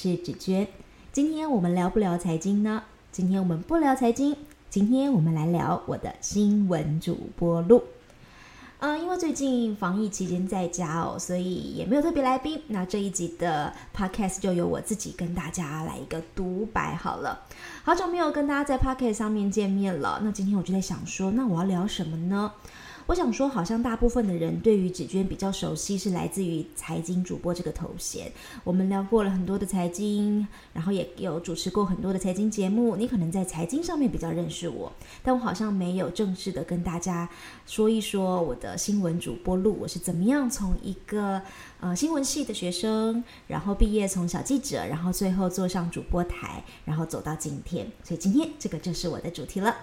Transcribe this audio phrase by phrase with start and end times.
[0.00, 0.68] 是芷娟。
[1.12, 2.84] 今天我们聊不聊财经呢？
[3.10, 4.36] 今天我们不聊财经，
[4.70, 7.82] 今天我们来聊我的新闻主播录。
[8.78, 12.62] 嗯，因为最近防疫期间在家哦，所以也没有特别来宾。
[12.68, 17.40] 那这一集的 podcast 就由我自己跟大家来一个独白好了。
[17.82, 22.52] 好久没有跟大家在 podcast 上面见面了，那今天我就在想说，那我要聊什么呢？
[23.08, 28.30] 我想说，好像大部分的人对于芷娟比较熟悉，是来自于财经主播这个头衔。
[28.62, 32.96] 我们聊过了很多的财经，然后也有主持过很多的财经节目。
[32.96, 37.26] 你可能在财经上面比较认识我，但我好像没有正式的跟大家
[37.64, 41.40] 说一说我的新闻主播路，我是怎么样从一个
[41.80, 47.90] 呃新闻系的学生，然后毕业从小记者，然后最后坐上主播台，然后走到今天。
[48.04, 49.74] 所以今天这个就是我的主题了。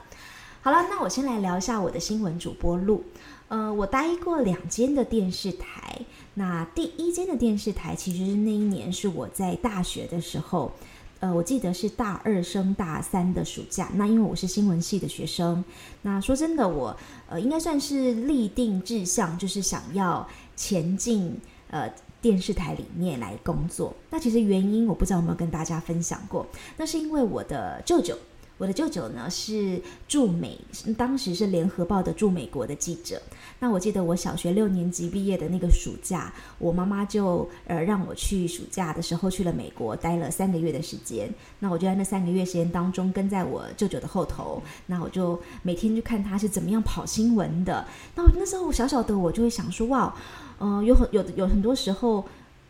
[0.65, 3.03] 好了，那我先来聊一下我的新闻主播路。
[3.49, 5.99] 呃，我待过两间的电视台。
[6.33, 10.71] 那第一间的电视台，其实是那一年是我在大学的时候，
[11.19, 13.91] 呃，我记得是大二升大三的暑假。
[13.93, 15.63] 那因为我是新闻系的学生，
[16.01, 16.97] 那说真的，我
[17.29, 21.87] 呃应该算是立定志向，就是想要前进呃
[22.23, 23.93] 电视台里面来工作。
[24.09, 26.43] 那其实原因我不知道有没有跟大家分享过，
[26.75, 28.17] 那是因为我的舅舅。
[28.57, 30.57] 我的舅舅呢是驻美，
[30.97, 33.21] 当时是联合报的驻美国的记者。
[33.59, 41.29] 那我记得我小学六年级毕业的那个暑假，我妈妈就呃让我去暑假的时候去了美国，待了三个月的时间。
[41.59, 47.85] 那我就在那三个月时间当中跟在我舅舅的后头，那我就每天去看他是怎么样跑新闻的。
[48.15, 50.15] 那我那时候我小小的我就会想说，哇，
[50.59, 52.23] 嗯、有很有的有很多时候。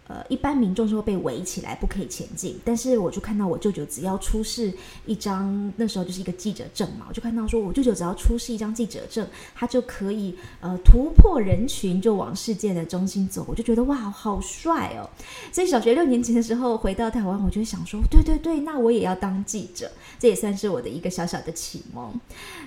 [0.07, 2.59] 呃，一般民众是会被围起来，不可以前进。
[2.63, 4.71] 但是我就看到我舅舅只要出示
[5.05, 13.43] 一张，那时候就是一个记者证嘛，我就看到说我舅舅只要出示一张记者证，他就可以呃突破人群，就往事件的中心走。
[13.47, 15.09] 我就觉得哇，好帅哦！
[15.51, 19.91] 所以小学六年级的时候回到台湾，我就想说，对对对，那我也要当记者。
[20.19, 22.13] 这也算是我的一个小小的启蒙。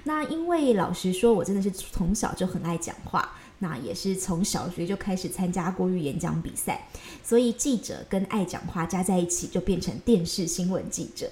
[0.02, 3.30] 那因为老实说，我真的是从小就很爱讲话。
[3.58, 6.88] 那也是从小学就开始参加国语演讲比赛，
[7.24, 11.30] 所以记者跟爱讲话加在一起就变成电视新闻记者。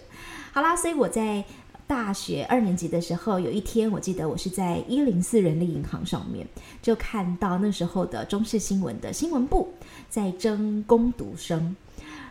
[0.52, 1.44] 好啦，所以我在
[1.86, 6.44] 大学二年级的时候，有一天我记得我是在一零四人力银行上面，
[6.82, 9.72] 就看到那时候的中视新闻的新闻部
[10.08, 11.76] 在征工读生。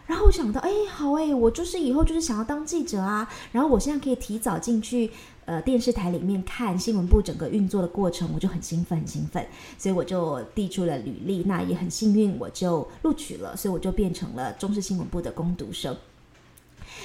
[0.07, 3.27] 然后我想到，哎，好哎，我就是以后就是想要当记者啊。
[3.51, 5.09] 然后我现在可以提早进去，
[5.45, 9.45] 呃，电视台里面看新闻部整个运作的过程，我就很兴奋，很兴奋。
[9.77, 15.95] 所以我就递出了履历，那也很幸运，我就录取了，所以我就变成了中视新闻部的工读生。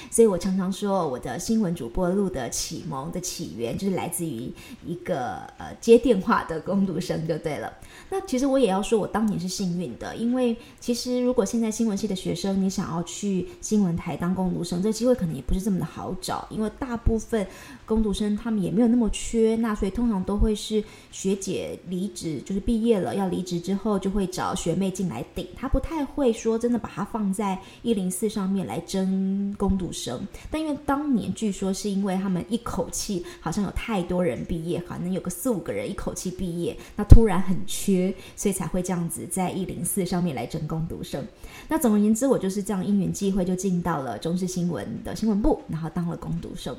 [0.09, 4.51] 所以我常常说，我的新闻主播路的启蒙的起源，就是来自于
[4.85, 7.71] 一个呃接电话的工读生，就对了。
[8.09, 17.45] 那其实我也要说，我当年是幸运的，因为其实如果现在新闻系的学生，你想要去新闻台当工读生，这机会可能也不是这么的好找，因为大部分
[17.91, 20.81] 工读生他们也没有那么缺，那所以通常都会是
[21.11, 30.25] 学姐离职，就是毕业了要离职之后，就会找学妹进来顶，他不太会说真的把它放在一零四上面来争工读生。
[30.49, 38.15] 但因为当年据说是因为他们一口气好像有太多人毕业，可能有个四五个人一口气毕业，那突然很缺。
[38.37, 41.27] 所以才会这样子在一零四上面来争工读生。
[41.67, 46.73] 那总而言之，我就是这样因缘际会就进到了中视新闻的新闻部，然后当了工读生。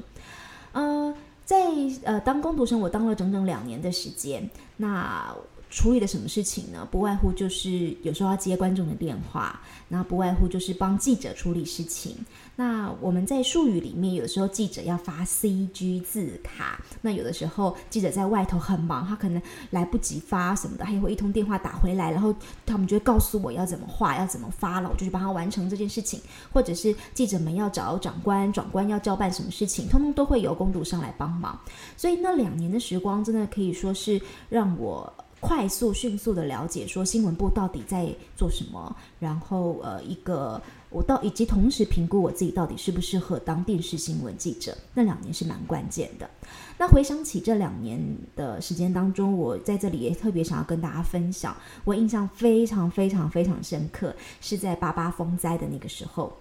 [0.72, 1.56] 嗯，在
[2.04, 4.48] 呃当工读生，我当了整整两年的时间。
[4.76, 5.34] 那
[5.72, 6.86] 处理的什么事情呢？
[6.90, 12.14] 不外乎就是有时候要接观众的电话，那不外乎就是帮记者处理事情。
[12.54, 19.40] 那我们在术语里面，有的时候记者要发 CG 字卡，那有的时候记者在外头很忙，他可能
[19.70, 22.34] 来不及发什么的，他也会一通电话打回来，然后
[22.66, 26.20] 他们就会告诉我要怎么画，要怎么发了，我就去帮他完成这件事情。
[26.52, 31.58] 或者是记者们要找长官，长官要交办什么事情，通通都会由工读上来帮忙。
[31.96, 34.20] 所以那两年的时光，真的可以说是
[34.50, 35.10] 让我。
[35.42, 44.78] 快速、迅速的了解说新闻部到底在做什么，然后呃，一个我到以及同时评估我自己到底适不适合当电视新闻记者。
[44.94, 46.30] 那两年是蛮关键的。
[46.78, 48.00] 那回想起这两年
[48.36, 56.32] 的时间当中，我在这里也特别想要跟大家分享，我印象非常非常非常深刻，是在八八风灾的那个时候，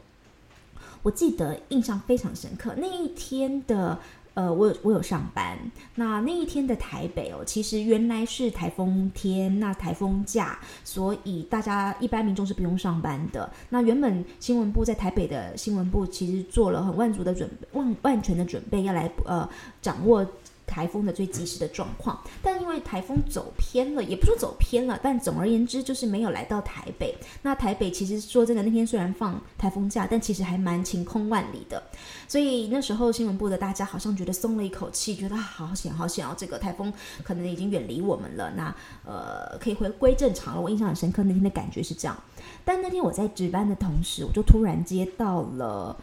[1.01, 3.98] 我记得印象非常深刻那一天的。
[4.33, 5.57] 呃，我有我有上班。
[5.95, 13.51] 那那一天的台北哦，其实原来是台风天，那台风假，所以大家一般民众是不用上班的。
[13.69, 19.48] 那原本新闻部在台北的新闻部，其实做了很万足的准备，万万全的准备，要来呃
[19.81, 20.25] 掌握。
[20.72, 22.18] 台风的最及时的状况。
[22.42, 27.14] 但因为台风走偏了，也不说走偏了，但总而言之就是没有来到台北。
[27.42, 31.84] 那台北其实说真的，那天虽然放台风假，但其实还蛮晴空万里的。
[32.28, 36.92] 所以那时候新闻部的大家好像觉得松了一口气，觉得好险好险哦，这个台风
[37.24, 38.74] 可能已经远离我们了，那
[39.06, 40.62] 呃可以回归正常了。
[40.62, 42.18] 我印象很深刻，那天的感觉是这样。
[42.64, 45.96] 但那天我在值班的同时，我就突然接到了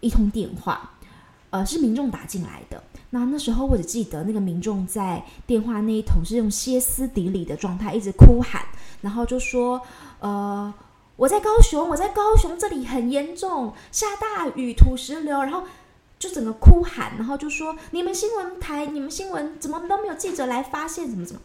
[0.00, 0.90] 一通电话，
[1.50, 2.82] 呃，是民众打进来的。
[3.10, 8.64] 那那时候我只记得那个民众在电话那一头是用歇斯底里的状态一直哭喊，
[9.00, 9.80] 然后就说
[10.20, 10.72] ：“呃，
[11.16, 15.62] 我在高雄，我在高雄，这里很严重，下大雨，土石流。”然后
[16.18, 21.40] 就整个哭喊，然后就说：“你们新闻台，你们新闻怎么都没有记者来发现，怎么怎么？”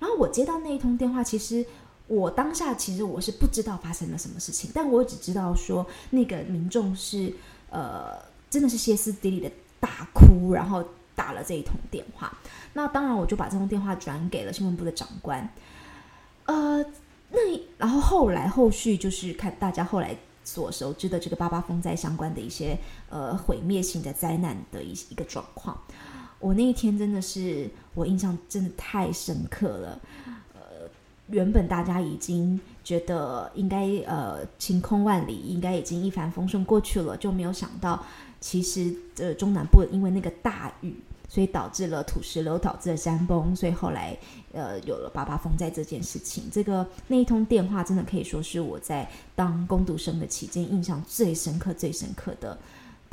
[0.00, 1.64] 然后我接到那一通电话，其实。
[2.06, 7.32] 我当下其实我是不知道发生了什么事情，但我只知道说那个民众是
[7.70, 8.10] 呃
[8.50, 9.50] 真的是歇斯底里的
[9.80, 10.84] 大哭，然后
[11.14, 12.32] 打了这一通电话。
[12.72, 15.48] 那当然我就把这通电话转给了新闻部的长官。
[16.46, 16.84] 呃，
[17.30, 17.38] 那
[17.78, 22.78] 然后后来后续就是看大家后来所熟知的这个八八风灾相关的一些
[23.08, 25.78] 呃毁灭性的灾难的一一个状况。
[26.38, 30.00] 我那一天真的是我印象真的太深刻了。
[30.52, 30.60] 呃
[31.28, 38.04] 原本大家已经觉得应该呃晴空万里，应该已经一帆风顺过去了，就没有想到，
[38.44, 40.94] 其实呃中南部因为那个大雨，
[41.30, 44.14] 所以导致了土石流，导致了山崩，所以后来
[44.52, 46.44] 呃有了八八风灾这件事情。
[46.52, 52.58] 这个那一通电话真的可以说是我在当工读生的期间印象最深刻、最深刻的。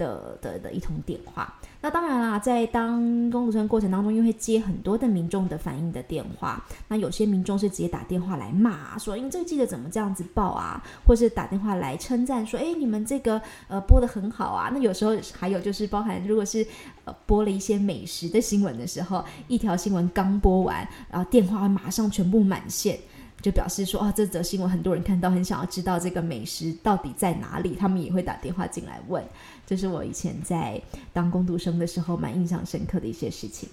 [0.01, 2.99] 的的的一通电话，那当然啦，在当
[3.29, 14.71] 工读生过程当中，因为会接很多的民众的反映的电话，那有些民众是直接打电话来骂，说，因为这个记者怎么这样子报啊，或是打电话来称赞说，哎，你们这个呃播得很好啊。
[14.73, 16.65] 那有时候还有就是包含，如果是
[17.05, 22.97] 呃播了一些美食的新闻的时候，一条新闻刚播完，然后电话马上全部满线。
[23.41, 29.23] 就表示说啊，这则新闻很多人看到，很想要知道这个美食到底在哪里，他们也会打电话进来问。
[29.71, 30.81] 这是我以前在
[31.13, 33.69] 当工读生的时候蛮印象深刻的一些事情。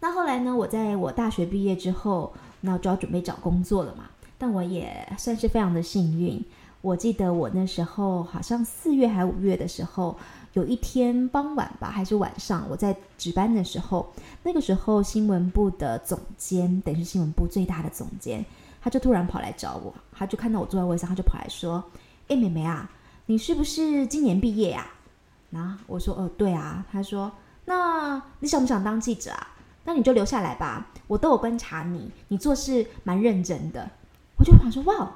[0.00, 2.32] 那后来呢，我在我大学毕业之后，
[2.62, 4.04] 那就要准备找工作了嘛。
[4.38, 6.42] 但我也算是非常的幸运，
[6.80, 10.16] 我记得我那时候好像四月还五月的时候。
[10.54, 14.10] 有一天傍晚吧，还是晚上，我在值班的时候，
[14.42, 18.42] 那个时候新闻部的总监，等于是新闻部最大的总监，
[18.80, 21.84] 他就突然跑来找我，他就看到我坐在位上，他就跑来说
[22.28, 22.90] ：“哎，妹妹啊，
[23.32, 24.86] 你是不是今年毕业呀？”
[25.48, 27.32] 然后我说：“哦，对啊。”他说
[27.64, 29.56] ：“那你想不想当记者啊？
[29.84, 33.90] 那你就留下来吧，我都有观察你，你做事蛮认真的。”
[34.36, 35.10] 我就想说：“哇。”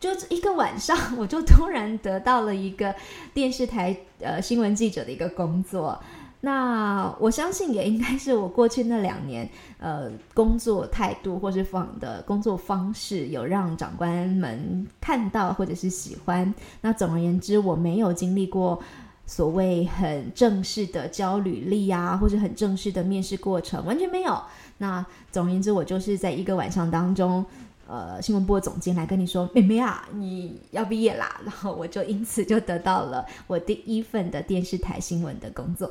[0.00, 2.94] 就一个晚上，我就突然得到了一个
[3.34, 6.00] 电视台呃新闻记者的一个工作。
[6.46, 9.50] 那我相信也应该是我过去那两年
[9.80, 16.54] 呃工作态度或是方的工作方式有让长官们看到或者是喜欢。
[16.82, 18.80] 那总而言之，我没有经历过
[19.26, 24.40] 所谓很正式的交履历啊，或者很正式的面试过程，完全没有。
[24.78, 27.44] 那总而言之，我就是在一个晚上当中。
[27.88, 35.88] 呃，新闻部的总监来跟你说：“妹妹啊，你要毕业啦！”然后我就因此就得到了我第一份的电视台新闻的工作。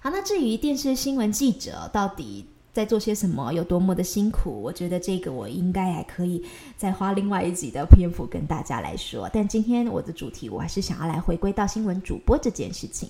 [0.00, 6.44] 好，那至于电视新闻记者到底在做些什么，有多么的辛苦，我觉得这个我应该还可以
[6.76, 9.28] 再花另外一集的篇幅跟大家来说。
[9.32, 13.08] 但今天我的主题，我还是想要来回归到新闻主播这件事情。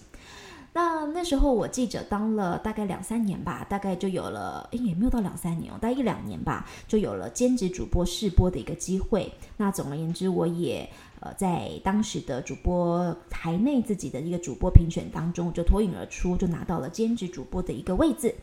[0.72, 9.32] 那那时候我记者当了大概两三年吧，大概就有了，诶，也没有到两三年哦，大概一两年吧，就有了兼职主播试播的一个机会。
[9.56, 10.88] 那总而言之，我也
[11.20, 18.34] 呃在当时的主播台内自己的一个主播评选当中就脱颖而出，就拿到了兼职主播的一个位置。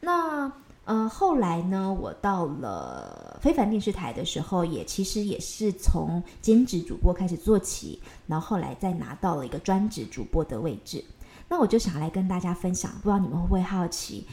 [0.00, 0.52] 那
[0.84, 11.02] 呃后来呢，我到了非凡电视台的时候，也其实也是从兼职主播开始做起，然后后来再拿到了一个专职主播的位置。
[11.48, 14.26] 那我就想来跟大家分享，不知道你们会不会好奇，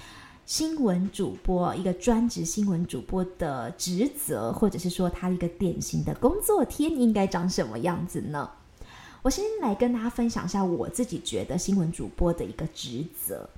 [0.52, 8.50] 新闻主播一个专职新闻主播的职责，或者是说他一个典型的工作天应该长什么样子呢？
[9.22, 13.50] 我先来跟大家分享一下我自己觉得新闻主播的一个职责。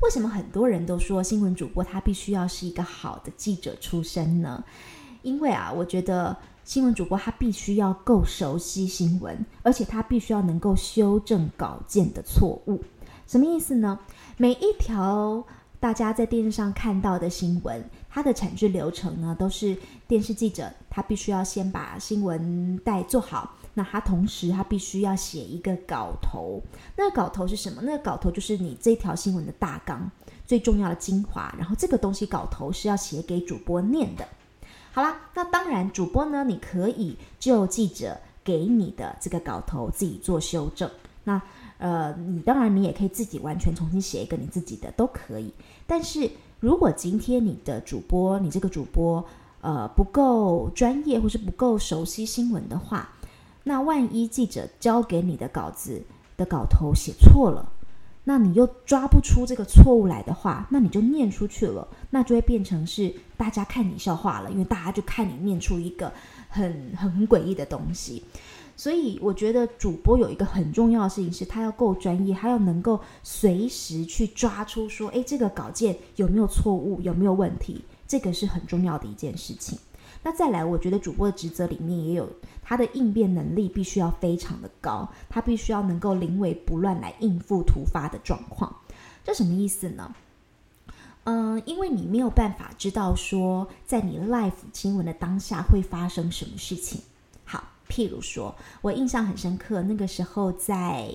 [0.00, 4.64] 为什么很多人都说新闻主播他必须要是一个好的记者出身呢？
[5.22, 6.36] 因为啊，我觉得。
[6.64, 12.82] 新闻主播他必须要够熟悉新闻，而且他必须要能够修正稿件的错误。
[13.26, 14.00] 什么意思呢？
[14.38, 15.44] 每一条
[15.84, 19.76] 大家在电视上看到的新闻，它的产制流程呢，都是
[20.08, 26.58] 电视记者他必须要先把新闻带做好，那他同时他必须要写一个稿头。
[26.96, 27.82] 那个稿头是什么？
[27.82, 30.10] 那个稿头就是你这条新闻的大纲，
[30.46, 31.54] 最重要的精华。
[31.58, 34.26] 然后这个东西稿头是要写给主播念的。
[34.90, 40.90] 好啦，那当然主播呢，你可以就记者给你的这个稿头自己做修正。
[41.24, 41.40] 那
[41.84, 45.52] 呃，你当然你也可以自己完全重新写一个你自己的都可以。
[45.86, 49.22] 但是如果今天你的主播，你这个主播
[49.60, 53.10] 呃不够专业或是不够熟悉新闻的话，
[53.64, 56.02] 那万一记者交给你的稿子
[56.38, 57.70] 的稿头写错了，
[58.24, 66.10] 那你又抓不出这个错误来的话，那你就念出去了，那就会变成是大家看你笑话了，因为大家就看你念出一个
[66.48, 68.24] 很很很诡异的东西。
[68.76, 79.78] 所以我觉得主播有一个很重要的事情是，他要够专业，他要能够随时去抓出说，诶，这个稿件有没有错误，有没有问题，这个是很重要的一件事情。
[80.22, 82.28] 那再来，我觉得主播的职责里面也有
[82.62, 88.74] 他的应变能力，必须要非常的高，他必须要能够临危不乱来应付突发的状况。
[89.22, 90.14] 这什么意思呢？
[91.24, 97.00] 嗯，因为你没有办法知道说，在你 live 新闻的当下会发生什么事情。
[97.94, 101.08] 譬如说，我印象很深刻，那个时候在，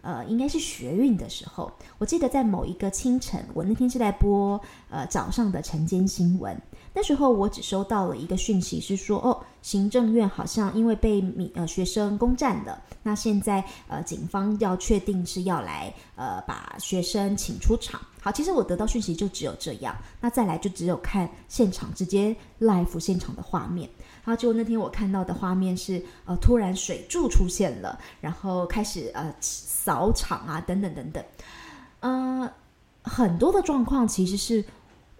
[0.00, 6.58] 呃，应该是学运的时候，我记得在某一个清晨，我那天是在播呃早上的晨间新闻，
[6.94, 11.22] 那时候我只收到了一个讯息，是说哦，行政院好像因为被
[11.54, 18.00] 呃学生攻占了，那现在呃警方要确定是要来呃把学生请出场。
[18.22, 23.88] 好，其实我得到讯息就只有这样，那再来就只有看现场直接 live 现场的画面。
[24.28, 31.24] 然后就那天我看到的画面是，呃，突然水柱出现了，然后开始呃扫场啊，等等等等，
[32.00, 32.52] 呃，
[33.00, 34.62] 很多的状况其实是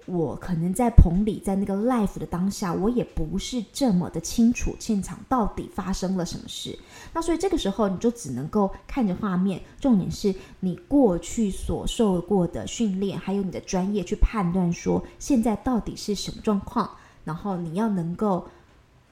[0.05, 6.79] 我可能在棚里，在那个 live 的当下，我也不是这么的清楚现场到底发生了什么事。
[7.15, 16.91] 那所以这个时候你就只能够看着画面，重点是你过去所受过的训练，还有你的专业去判断说现在到底是什么状况，
[17.25, 18.47] 然后你要能够。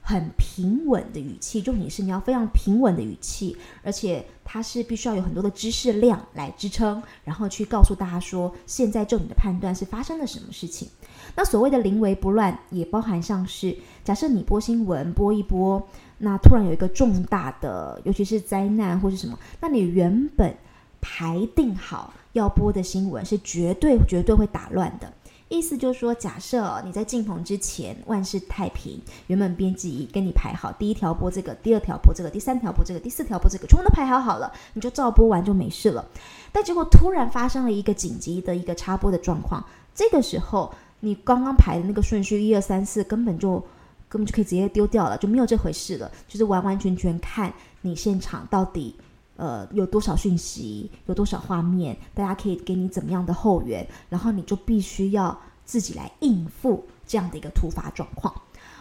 [0.07, 10.87] 很平稳的语气，重点是你要非常平稳的语气，而且它是必须要有很多的知识量来支撑，然后去告诉大家说，现在就你的判断是发生了什么事情。
[11.35, 15.85] 那所谓的临危不乱，也包含像是假设你播新闻播一播，
[16.19, 20.55] 那突然有一个重大的，尤其是灾难或是什么，那你原本
[21.01, 25.11] 排定好要播的新闻是绝对绝对会打乱的。
[25.49, 36.05] 意思就是说，假设你在进棚之前万事太平，原本编辑跟你排好第一条播这个，第二条播这个，第三条播这个，第四条播这个，全部都排好好了，你就照播完就没事了。
[36.51, 39.63] 但结果突然发生了一个紧急的一个插播的状况，
[39.95, 43.63] 这个时候你刚刚排的那个顺序一二三四根本就
[44.09, 48.95] 根本就可以直接丢掉了，就没有这回事了，就是完完全全看你现场到底。
[49.37, 58.33] 呃，有多少讯息，有多少画面，大家可以给你怎么样的后援，然后你就必须要自己来应付这样的一个突发状况。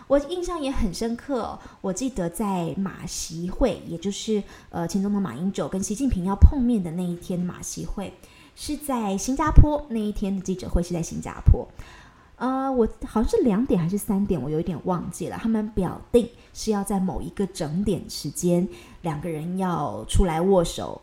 [0.09, 8.15] 我印象也很深刻，我记得在马习会，也就是呃前总统马英九跟习近平要碰面的那一天，马习会
[8.55, 11.67] 是在新加坡，那一天的记者会是在新加坡。
[12.37, 15.38] 呃，我好像是两点还是三点，我有一点忘记了。
[15.40, 18.69] 他们表定是要在某一个整点时间，
[19.00, 21.00] 两个人要出来握手。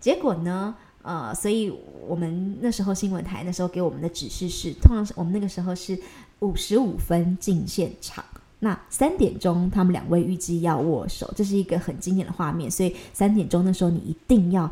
[0.00, 1.72] 结果呢，呃，所以
[2.08, 5.96] 我们那时候新闻台那时候给我们的指示是，通常是我们那个时候是
[6.40, 8.24] 五十五分进现场，
[8.58, 12.68] 那三点钟他们两位预计要握手，这是一个很经典的画面。
[12.68, 14.68] 所以三点钟那时候你一定要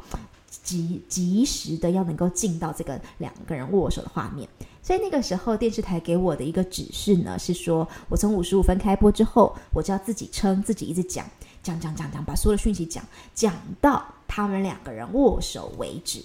[0.50, 4.48] 及及时的要能够进到这个两个人握手的画面。
[4.82, 11.24] 所以那个时候，电视台给我的一个指示呢，是说我从五十五分开播之后，我就要自己撑，自己一直讲，
[11.62, 16.20] 讲讲讲讲，把所有的讯息讲讲到他们两个人握手为止。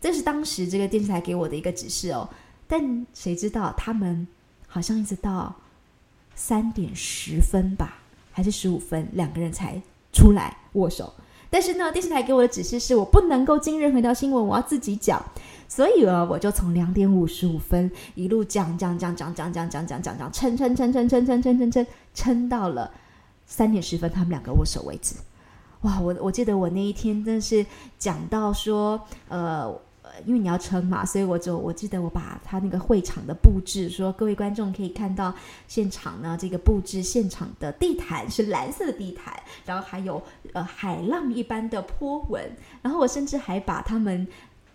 [0.00, 2.26] 这是当时这个电视台给我的一个指示哦。
[2.66, 4.26] 但谁知道他们
[4.66, 5.54] 好像一直到
[6.34, 7.98] 三点十分吧，
[8.32, 9.78] 还是十五分，两个人才
[10.10, 11.12] 出来握手。
[11.50, 15.22] 但是呢，电视台给我的指示是我不能够进任何一条新闻，我要自己讲。
[15.70, 22.90] 所以呢，我就从两点五十五分一路讲讲讲讲讲讲讲讲讲讲撑撑撑撑撑撑撑撑撑撑到了
[23.46, 25.14] 三点十分，他们两个握手为止。
[25.82, 27.64] 哇，我我记得我那一天真的是
[28.00, 29.72] 讲到说，呃，
[30.26, 35.32] 因为你要撑嘛，所以我就我记得我把他那个会场的布置说，各位观众可以看到
[35.68, 39.32] 现场呢，这个布置现场的地毯是蓝色的地毯，
[39.64, 40.20] 然后还有
[40.52, 42.50] 呃海浪一般的波纹，
[42.82, 44.26] 然后我甚至还把他们。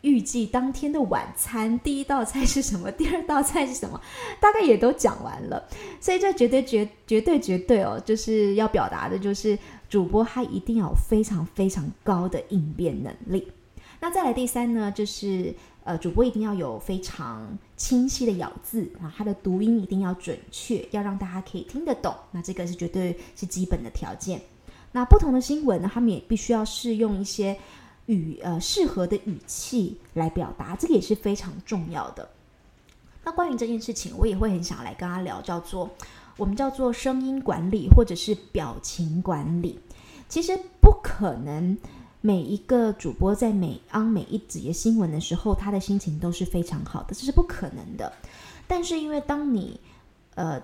[0.06, 2.92] 预计当天的晚餐，第一道菜是什么？
[2.92, 4.00] 第二道菜是什么？
[4.40, 5.68] 大概也都讲完了，
[6.00, 9.58] 所以这绝对绝绝对绝对哦，就是要表达的，就是。
[9.88, 13.48] 主播他一定要有非常非常高的应变能力。
[14.02, 22.14] 那再来第三呢，就是呃，主播一定要有非常清晰的咬字啊，他的读音一定要准确，要让大家可以听得懂。
[22.32, 24.42] 那这个是绝对是基本的条件。
[24.92, 27.56] 那不同的新闻呢，他们也必须要适用一些
[28.08, 32.30] 语呃适合的语气来表达，这个也是非常重要的。
[33.24, 35.90] 那关于这件事情，我也会很想来跟他聊，叫做
[36.38, 39.80] 我们叫做声音管理或者是表情管理。
[40.30, 41.78] 其实不可能
[42.22, 48.14] 每一个主播在每当每一节新闻的时候，他的心情都是非常好的，这是不可能的。
[48.68, 49.80] 但是因为当你
[50.36, 50.62] 呃。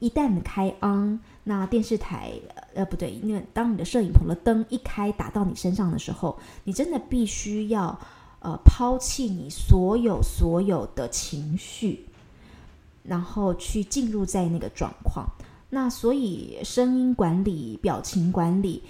[0.00, 1.18] 一旦开 on，
[1.48, 2.30] 那电视台
[2.74, 7.98] 呃不对，因为当你的摄影棚的灯一开打到你身上的时候，你真的必须要
[8.40, 12.04] 呃抛弃你所有所有的情绪，
[13.02, 15.26] 然后去进入在那个状况。
[15.70, 18.82] 那所以声音管理、表情管理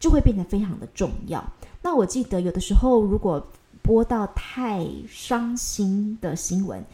[0.00, 1.44] 就会变得非常的重要。
[1.80, 3.46] 那我记得有的时候如果
[3.82, 6.84] 播到太伤心的新闻。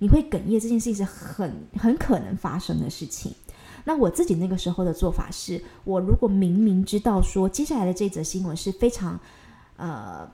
[0.00, 3.32] 你会哽咽，这件事情是很很可能发生的事情。
[3.84, 9.20] 那我自己那个时候的做法是，我如果明明知道说接下来的这则新闻是非常
[9.76, 10.28] 呃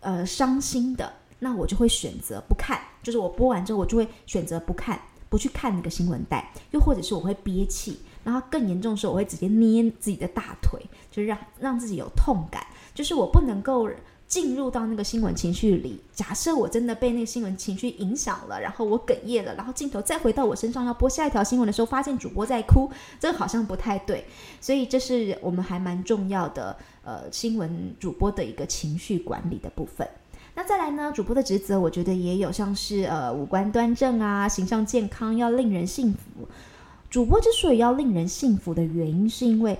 [0.00, 2.80] 呃伤心的，那我就会选择不看。
[3.02, 6.52] 就是我播完之后，我就会选择不看，不去看那个新闻带。
[6.70, 12.64] 又或者是我会憋气，然后更严重的时候，我会直接捏自己的大腿，就是让让自己有痛感。
[12.94, 13.88] 就是我不能够。
[14.32, 24.24] 进入到那个新闻情绪里，假设我真的被那个新闻情绪影响了，然后我哽咽了，然后镜头再回到我身上要播下一条新闻的时候，发现主播在哭，这个好像不太对，
[24.58, 26.74] 所以这是我们还蛮重要的，
[27.04, 30.08] 呃，新闻主播的一个情绪管理的部分。
[30.54, 36.48] 那再来呢，主播的职责，我觉得也有像是呃五官端正啊，形象健康，要令人信服。
[37.10, 39.78] 主播之所以要令人信服的原因，是因为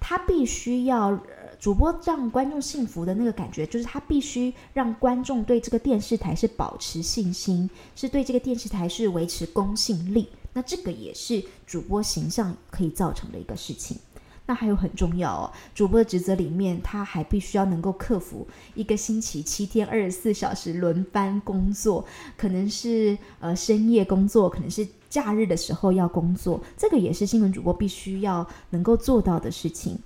[0.00, 1.20] 他必须要。
[1.62, 10.28] 主播让观众幸福的那个感觉，就是他必须让观众对这个电视台是保持信心，是对这个电视台是维持公信力。
[10.52, 13.96] 那这个也是主播形象可以造成的一个事情。
[14.44, 22.04] 那还有很重要哦，主播的职责里面，他还必须要能够克服一个星期七天二十四小时轮班工作，
[22.36, 29.96] 可能是呃深夜工作，可能是假日的时候要工作，这个也是新闻主播必须要能够做到的事情。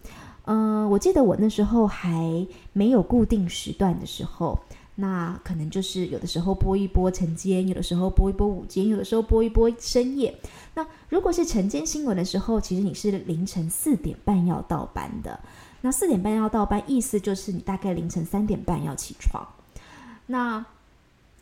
[0.47, 4.59] 嗯、我记得我那时候还没有固定时段的时候，
[4.95, 10.35] 那可能就是有的时候播一播晨间，有的时候播一播午间，有的时候播一播深夜。
[10.75, 15.39] 那如果是晨间新闻的时候，其实你是凌晨四点半要到班的。
[15.83, 19.47] 那四点半要到班，意思就是你大概凌晨三点半要起床。
[20.27, 20.65] 那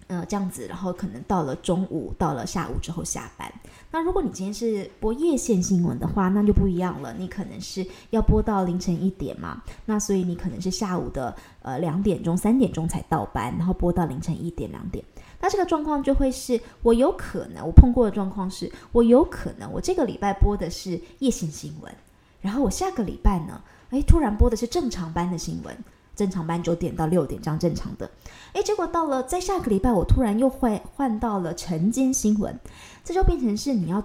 [0.06, 3.50] 呃，这样子，然后可能到了中午，到了下午之后下班。
[3.90, 7.14] 那如果你今天是播夜线新闻的话，那就不一样了。
[7.18, 15.04] 你可能是要播到凌晨一点嘛，那所以你可能是下午的呃两点钟、三点钟才到班，然后播到凌晨一点、两点。
[15.40, 21.94] 那这个状况就会是我有可能我碰过的状况是，我有可能我这个礼拜播的是夜线新闻，
[22.40, 25.76] 然后我下个礼拜呢，诶，突然播的是正常班的新闻。
[26.16, 28.08] 正常班九点到六点这样正常的，
[28.54, 32.58] 诶，结果到了在下个礼拜，我突然又换换到了晨间新闻，
[33.04, 34.02] 这就变成是你要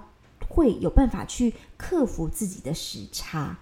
[0.49, 3.57] 会有办法去克服自己的时差。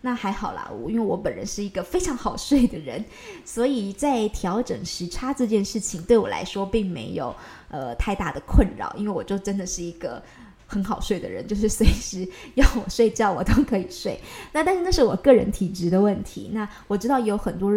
[0.00, 3.04] 那还好啦，我因为我本人是一个非常好睡的人，
[3.44, 7.36] 所以在调整时差这件事情对我来说并没有
[7.68, 10.22] 呃太大的困扰，因为我就真的是一个。
[10.70, 14.18] 很好睡的人， 就是随时要我睡觉，我都可以睡。
[14.52, 16.48] 那但是那是我个人体质的问题。
[16.52, 17.72] 那我知道有很多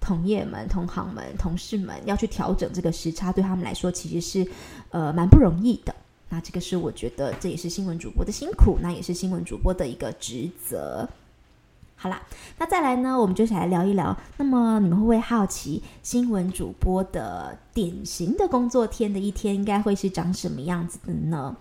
[0.00, 4.48] 同业们、同行们、同事们要去调整这个时差，对他们来说其实是
[4.90, 5.92] 呃蛮不容易的。
[6.28, 11.08] 那这个是我觉得这也是新闻主播的辛苦，那也是新闻主播的一个职责。
[12.00, 12.22] 好啦，
[12.58, 14.16] 那再来呢，我们就想来聊一聊。
[14.36, 21.56] 那么你们会不会好奇，新闻主播的典型的工作天的一天应该会是长什么样子的呢？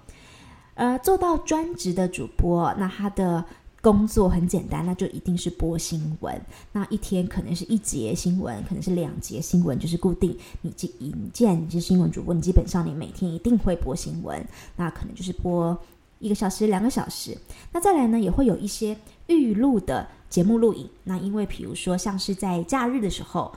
[0.78, 3.44] 呃，做到专职的主播，那他的
[3.82, 6.40] 工作很简单，那就一定是播新闻。
[6.72, 10.38] 那一天可能是一节新闻，可能是两节新闻，就是固定。
[10.62, 15.76] 你既你既然你是新闻主播，你基本上你每天一定会播新闻，那可能就是播
[16.20, 17.36] 一个小时、两个小时。
[17.72, 20.88] 那再来呢，也会有一些预录的节目录影。
[21.04, 23.52] 那因为比如说像是在假日的时候，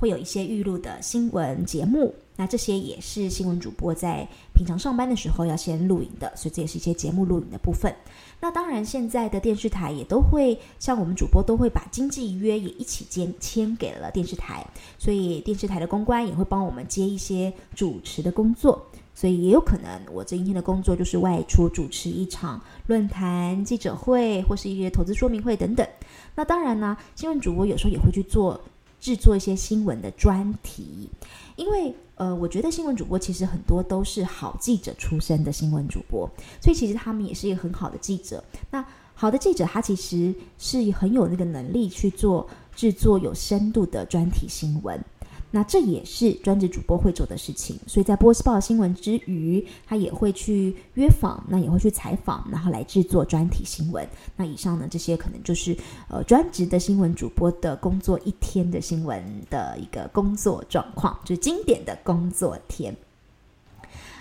[0.00, 2.14] 会有一些预录的新闻节目。
[2.36, 7.94] 那这些也是新闻主播在平常上班的时候要先录影的，所以这也是一些节目录影的部分。
[8.40, 14.66] 那当然，现在的电视台也都会像我们主播都会把经纪约也一起签签给了电视台，
[14.98, 18.82] 所以电视台的公关也会帮我们接一些主持的工作。
[19.12, 25.86] 所以也有可能我这一天的工作就是外出主持一场论坛、记者会，或是一些投资说明会等等。
[26.34, 28.58] 那当然呢，新闻主播有时候也会去做
[29.00, 31.08] 制作一些新闻的专题，
[31.56, 38.44] 因为呃，我觉得新闻主播其实很多都是好记者出身的新闻主播，所以其实他们也是一个很好的记者。
[38.70, 38.84] 那
[39.14, 45.02] 好的记者，他其实是很有那个能力去做制作有深度的专题新闻。
[45.50, 54.06] 那这也是专职主播会做的事情，所以在波斯报新闻之余，他也会去约访，那也会去采访，然后来制作专题新闻。
[54.36, 55.76] 那以上呢，这些可能就是
[56.08, 62.94] 呃专职的新闻主播的工作一天的新闻的一个工作状况，就是经典的工作天。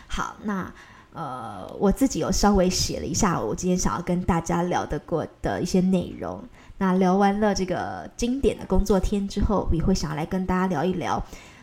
[0.08, 0.74] 好，那
[1.13, 6.43] 呃我自己有稍微写了一下，我今天想要跟大家聊得过的一些内容。
[6.78, 11.22] 那聊完了这个经典的工作天之后，也会想要来跟大家聊一聊，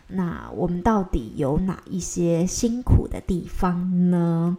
[0.09, 4.57] 那我们到底有哪一些辛苦的地方呢？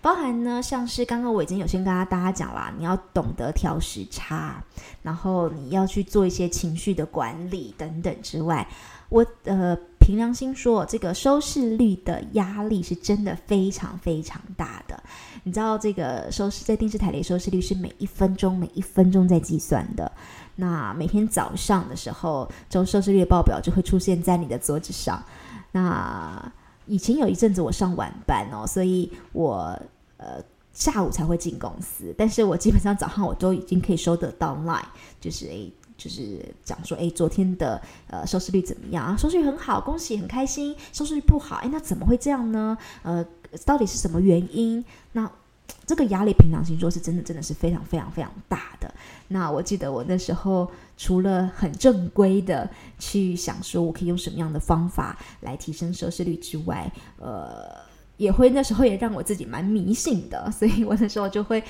[0.00, 4.62] 包含呢，像是刚刚我已经有先跟大家讲了，你要懂得调时差，
[5.02, 8.68] 然后你要去做一些情绪的管理等等之外，
[9.08, 9.76] 我呃。
[10.08, 14.98] 凭良心说，这个收视率的压力是真的非常非常大的。
[15.42, 20.10] 你知道，这个收视在电视台里收视率是每一分钟每一分钟在计算的。
[20.56, 25.22] 那每天早上的时候，这种收视率的报表就会出现在你的桌子上。
[25.72, 26.50] 那
[26.86, 29.78] 以前有一阵子我上晚班哦，所以我
[30.16, 30.42] 呃
[30.72, 34.80] 下午才会进公司，但是我基本上早上我都已经可以收得到 line，
[35.20, 35.70] 就是诶。
[35.98, 39.16] 就是讲说，哎，昨天的呃收视率怎么样啊？
[39.16, 40.74] 收视率很好，恭喜，很开心。
[40.92, 42.78] 收视率不好，哎，那怎么会这样呢？
[43.02, 43.26] 呃，
[43.66, 44.82] 到底是什么原因？
[45.12, 45.28] 那
[45.84, 48.94] 这个压力，平常心说，是真的，真的是非常非常非常大的。
[49.26, 57.74] 那我记得我那时候除了很正规的去想说，我可以用什么样的方法来提升收视率之外，呃，
[58.18, 61.60] 也会那时候也让我自己蛮迷信的，所以我那时候就会。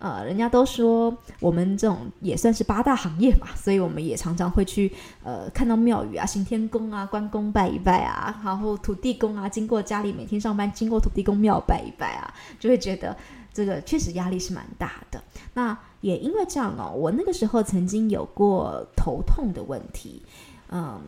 [0.00, 4.92] 呃，人家都说我们这种也算是八大行业嘛，所以我们也常常会去
[5.24, 13.16] 呃看到庙宇啊、行天宫啊、关公拜一拜啊，然后土地公啊，经过家里每天上班经过土地公庙拜一拜啊，就会觉得
[13.52, 15.20] 这个确实压力是蛮大的。
[15.54, 20.22] 那也因为这样哦，我那个时候曾经有过头痛的问题，
[20.70, 21.00] 嗯，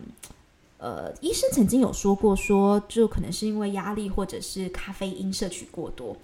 [0.79, 6.17] 呃，医生曾经有说过说，说就可能是因为压力或者是咖啡因摄取过多。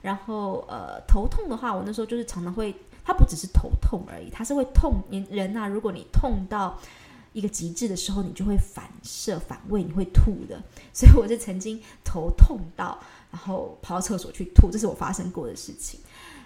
[0.00, 5.02] 然后，呃，头痛的话，我那时候就是常常会，它不只是头痛而已，它是会痛。
[5.10, 6.78] 你人啊，如果你痛到
[7.32, 10.62] 一个极致的时候，你就会反射反胃，你会吐的。
[10.92, 12.98] 所以我就曾经头痛到，
[13.30, 16.00] 然后跑到厕所去吐，这是我发生过的事情。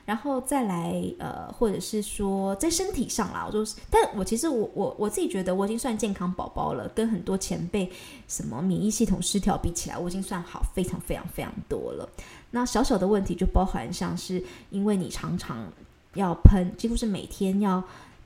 [0.05, 7.91] 然后再来，呃，或者是说在身体上啦，我就是，但我其实我我我自己觉得我已经算健康宝宝了，跟很多前辈
[8.27, 12.09] 什么免疫系统失调比起来，我已经算好非常非常非常多了。
[12.51, 15.67] 那小小的问题就包含像是因为你常常
[16.15, 17.83] 要喷，几乎是每天要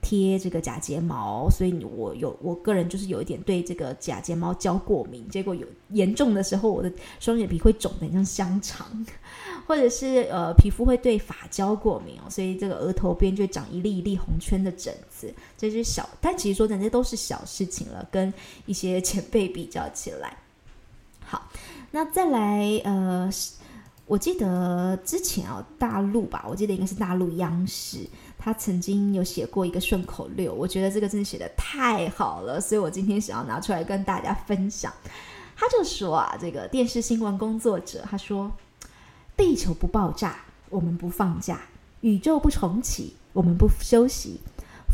[0.07, 8.87] 贴这个假睫毛，所以我有我个人就是有一点对这个假睫毛胶过敏，结果有严重的时候，我的双眼皮会肿得像香肠，
[9.67, 18.33] 或者是呃皮肤会对发胶过敏哦，所以这个额头边就长一粒一粒红圈的疹子，这是小，但其实说真的，都是小事情了，跟
[18.67, 20.37] 一些前辈比较起来，
[21.25, 21.51] 好，
[21.91, 23.29] 那再来呃。
[24.07, 27.99] 我记得之前啊，大陆吧，我记得应该是大陆央视，
[28.39, 34.93] 他曾经有写过一个顺口溜，我觉得这个真的写的太好了，所以我今天想要拿出来跟大家分享。
[35.57, 38.53] 他就说啊，这个电视新闻工作者，他说
[39.37, 40.37] ：“地球不爆炸，
[40.69, 41.57] 我们不放假；
[42.03, 44.39] 宇宙不重启，我们不休息；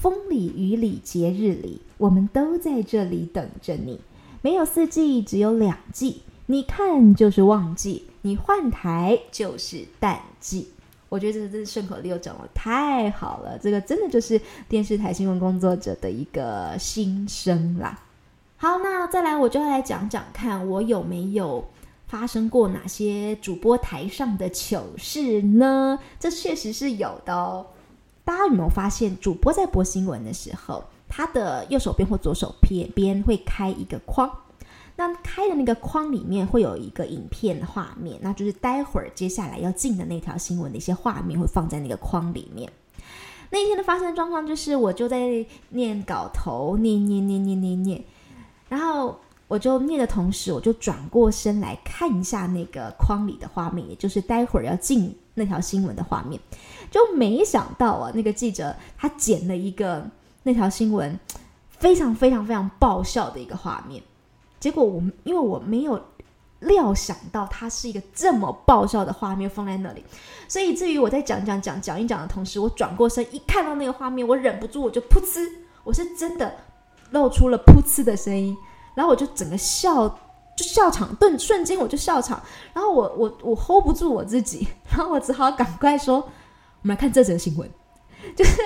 [0.00, 4.00] 风里雨里节日里，我们都在这里等着你。
[4.40, 10.70] 没有四季，只有两季。”你看，就是旺季；你换台，就是淡季。
[11.08, 18.00] 我觉得这这顺口溜讲得太好了，这个真的就是电视台新闻工作者的一个心声啦。
[18.56, 21.62] 好，那再来，我就要来讲讲看，我有没有
[22.06, 25.98] 发生过哪些主播台上的糗事呢？
[26.18, 27.66] 这确实是有的哦。
[28.24, 34.30] 大家有没有发现，主播在播新闻的时候，他的右手边或左手边边会开一个框？
[34.96, 42.70] 那开的那个框里面会有一个影片的画面，那就是待会儿接下来要进的那条新闻的一些画面会放在那个框里面。
[43.50, 48.02] 那一天的发生状况就是，我就在念稿头，念念念念念念，
[48.68, 56.40] 然后我就念的同时，我就转过身来看一下那个框里的画面，也就是待会儿要进那条新闻的画面，
[56.90, 60.06] 就没想到啊，那个记者他剪了一个
[60.42, 61.18] 那条新闻
[61.68, 64.02] 非常非常非常爆笑的一个画面。
[64.62, 66.00] 结果我因为我没有
[66.60, 70.04] 料想到它是一个这么爆笑的画面放在那里，
[70.46, 75.50] 所以至于我在讲讲讲讲一讲的同时，我转过身一看到那个画面，我忍不住我就噗嗤，
[75.82, 76.54] 我是真的
[77.10, 78.56] 露出了噗嗤的声音，
[78.94, 80.08] 然后我就整个笑
[80.56, 82.40] 就笑场，顿瞬间我就笑场，
[82.72, 87.68] 然后我我我 hold 不住我自己，然后我只好赶快说，我们来看这则新闻，
[88.36, 88.56] 就是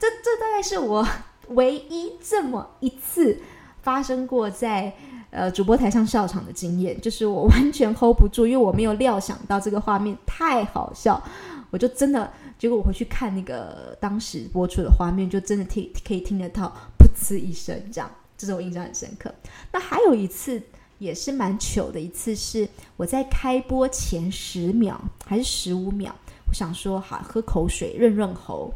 [0.00, 1.06] 这这大概是我
[1.50, 3.38] 唯一这么一次
[3.82, 4.96] 发生过在。
[5.36, 11.22] 呃，主播台上笑场的经验，就是我完全 hold 不住，因为我没有料想到这个画面太好笑，
[11.70, 19.30] 我就真的，结果我回去看那个当时播出的画面，就真的听可以听得到噗呲一声，这样，这是我印象很深刻。
[19.70, 20.58] 那还有一次
[20.98, 26.14] 也是蛮糗的一次，是我在开播前十秒还是十五秒，
[26.48, 28.72] 我想说好喝口水润润喉，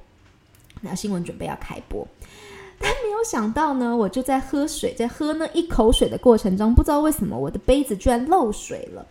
[0.83, 2.07] 那新闻准备要开播。
[2.83, 9.07] 但没有想到呢，我就在喝水，在喝那一口水的过程中，不知道为什么我的杯子居然漏水了，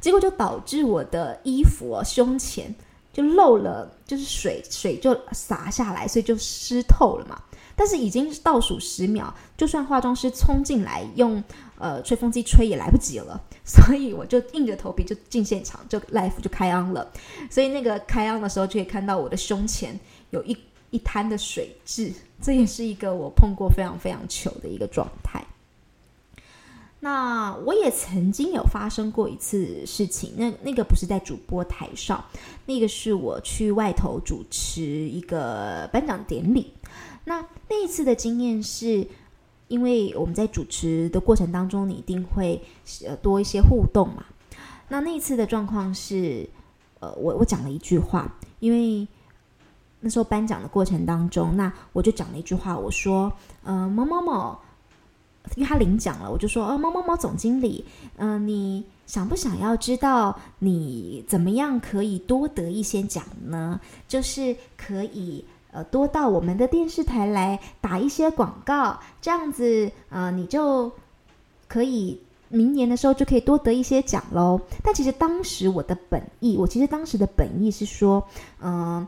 [0.00, 2.72] 结果就导致我的衣服哦，胸前
[3.12, 7.36] 就漏了，就是水水就洒下来，所以就湿透了嘛。
[7.74, 11.42] 但是已经倒数十秒，就算化妆师冲进来用
[11.78, 17.10] 呃吹风机吹也来不及了，所以我就硬着头皮就进现场，就 live 就开 on 了。
[17.50, 20.54] 所以那个开 on 的时候，就可以看到我的胸前有一
[20.90, 22.12] 一滩的水渍。
[22.42, 25.44] 这也是一个我碰过非常非常糗的一个状态。
[27.00, 32.24] 那我也曾经有发生过一次事情，那那个不是在主播台上，
[32.64, 36.72] 那个是我去外头主持一个颁奖典礼。
[37.24, 39.06] 那那一次的经验是，
[39.68, 42.62] 因为我们在主持的过程当中，你一定会
[43.06, 44.24] 呃多一些互动嘛。
[44.88, 46.48] 那那一次的状况是，
[47.00, 49.06] 呃，我我讲了一句话，因为。
[50.00, 53.30] 那时候颁奖的过程当中，那我就讲了一句话，我说
[53.62, 54.58] ：“呃，某某某，
[55.56, 57.84] 因为他领奖了，我就说，呃，某某某总经理，
[58.16, 63.78] 嗯、你想不想要知道你怎么样可以多得一些奖呢？
[64.08, 70.90] 就是可以呃多到我们的电视台来打一些广告，这样子，呃，你就
[71.68, 74.58] 可以明年的时候就可以多得一些奖喽。
[74.82, 78.26] 但其实当时我的本意，我其实当时的本意是说，
[78.62, 79.06] 嗯、”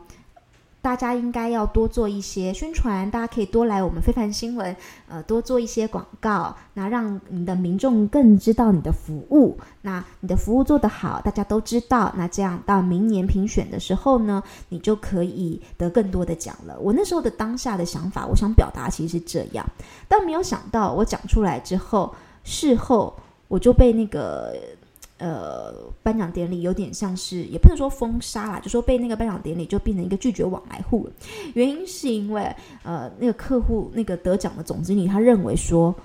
[0.83, 4.75] 大家应该要多做一些宣传，大家可以多来我们非凡新闻，
[5.07, 9.57] 呃，多做一些广告，那让你的民众更知道你的服务。
[9.81, 16.77] 那你的服务做得好，大家都知道，那这样到明年评选的时候呢，你就可以得更多的奖了。
[16.81, 19.65] 我那时候的当下的想法，我想表达其实是这样，
[20.09, 23.15] 但没有想到我讲出来之后，事后
[23.47, 24.53] 我就被那个。
[25.19, 31.13] 呃，颁奖典礼有点像是，也不能说封杀啦，就说被那个颁奖典礼就变成一个拒绝往来户了。
[31.53, 35.95] 原因是因为，呃，那个客户那个得奖的总经理，他认为说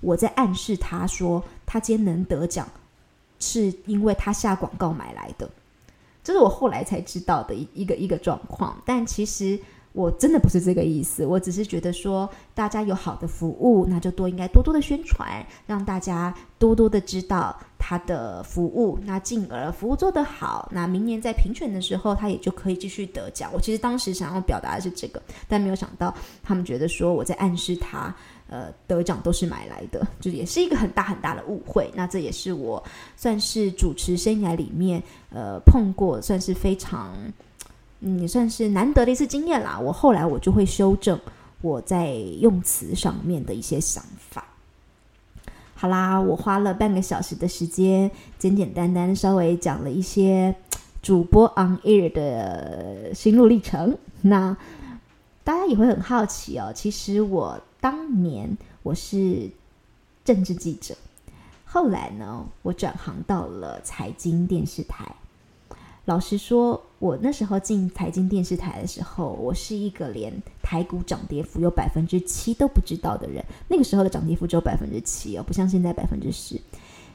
[0.00, 2.66] 我在暗示他说他今天能得奖，
[3.38, 5.48] 是因为他下广告买来的。
[6.24, 9.60] 这是我后来才知道的一一个一个状况，但其实。
[9.96, 23.50] 我真的不是这个意思，我只是觉得说，大家有好的服务，那就多应该多多的宣传，让大家多多的知道他的服务，那进而服务做得好，那明年在评选的时候，他也就可以继续得奖。
[23.54, 28.14] 我其实当时想要表达的是这个，但没有想到他们觉得说我在暗示他，
[28.48, 31.90] 呃，得奖都是买来的，就也是一个很大很大的误会。
[31.94, 32.84] 那这也是我
[33.16, 37.16] 算是主持生涯里面，呃，碰过算是非常。
[38.20, 39.78] 也算是难得的一次经验啦。
[39.78, 41.18] 我后来我就会修正
[41.60, 44.44] 我在用词上面的一些想法。
[45.74, 50.54] 好啦，我花了半个小时的时间，简简单单稍微讲了一些
[51.02, 53.98] 主播 on air 的心路历程。
[54.22, 54.56] 那
[55.44, 56.72] 大家也会很好奇哦。
[56.74, 59.50] 其实我当年我是
[60.24, 60.96] 政治记者，
[61.66, 65.04] 后来呢，我转行到了财经电视台。
[66.06, 70.32] 老实说，我那时候进财经电视台的时候，我是一个连
[70.62, 73.44] 台股涨跌幅有百分之七都不知道的人。
[73.68, 76.58] 那个时候的涨跌幅只有百分之七哦，不像现在百分之十。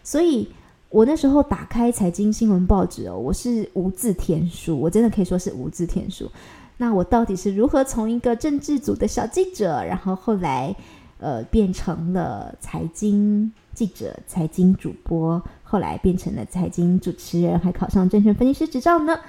[0.04, 0.48] 所以
[0.90, 6.30] 我那时候打开财经新闻报纸哦，我是无字天书，我真的可以说是无字天书。
[6.78, 10.76] 那我到底是如何从一个政治组的小记者，然后后来
[11.18, 15.42] 呃变成了财经记者、财经主播？
[15.64, 19.20] 后来变成了财经主持人，还考上证券分析师执照呢。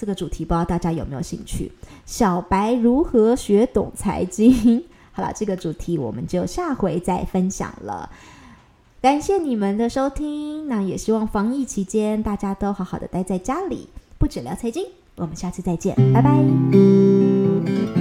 [0.00, 1.70] 这个主题不知道大家有没有兴趣？
[2.06, 4.82] 小白如何学懂财经？
[5.12, 8.08] 好了，这个主题我们就下回再分享了。
[9.02, 14.86] 感谢你们的收听，那也希望防疫期间大家都好好的待在家里，不止聊财经。
[15.16, 17.99] 我们下次再见，拜拜。